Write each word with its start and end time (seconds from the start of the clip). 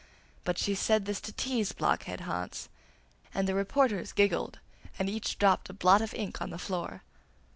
but 0.43 0.57
she 0.57 0.71
only 0.71 0.75
said 0.77 1.05
this 1.05 1.21
to 1.21 1.31
tease 1.31 1.73
Blockhead 1.73 2.21
Hans. 2.21 2.69
And 3.35 3.47
the 3.47 3.53
reporters 3.53 4.13
giggled, 4.13 4.57
and 4.97 5.07
each 5.07 5.37
dropped 5.37 5.69
a 5.69 5.73
blot 5.73 6.01
of 6.01 6.11
ink 6.15 6.41
on 6.41 6.49
the 6.49 6.57
floor. 6.57 7.03